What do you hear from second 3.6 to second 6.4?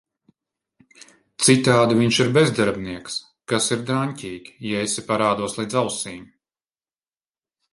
ir draņķīgi, ja esi parādos līdz ausīm…